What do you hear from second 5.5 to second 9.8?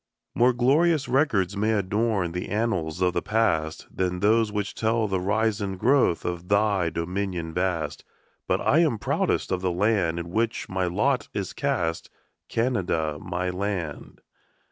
and growth Of thy dominion vast; But I am proudest of the